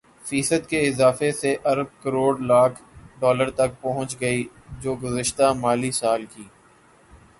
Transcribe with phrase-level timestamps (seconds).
[0.21, 2.81] فیصد کے اضافے سے ارب کروڑ لاکھ
[3.19, 4.43] ڈالر تک پہنچ گئی
[4.81, 6.43] جو گزشتہ مالی سال کی